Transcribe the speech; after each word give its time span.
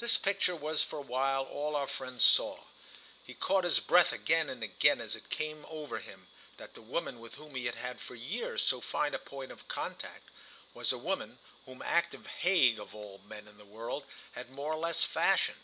This 0.00 0.18
picture 0.18 0.54
was 0.54 0.82
for 0.82 0.98
a 0.98 1.00
while 1.00 1.44
all 1.44 1.76
our 1.76 1.86
friend 1.86 2.20
saw: 2.20 2.60
he 3.24 3.32
caught 3.32 3.64
his 3.64 3.80
breath 3.80 4.12
again 4.12 4.50
and 4.50 4.62
again 4.62 5.00
as 5.00 5.16
it 5.16 5.30
came 5.30 5.64
over 5.70 5.98
him 5.98 6.26
that 6.58 6.74
the 6.74 6.82
woman 6.82 7.20
with 7.20 7.36
whom 7.36 7.54
he 7.54 7.64
had 7.64 7.76
had 7.76 7.98
for 7.98 8.14
years 8.14 8.62
so 8.62 8.82
fine 8.82 9.14
a 9.14 9.18
point 9.18 9.50
of 9.50 9.66
contact 9.66 10.28
was 10.74 10.92
a 10.92 10.98
woman 10.98 11.38
whom 11.64 11.80
Acton 11.80 12.26
Hague, 12.26 12.78
of 12.78 12.94
all 12.94 13.16
men 13.26 13.48
in 13.48 13.56
the 13.56 13.64
world, 13.64 14.04
had 14.32 14.50
more 14.50 14.74
or 14.74 14.78
less 14.78 15.04
fashioned. 15.04 15.62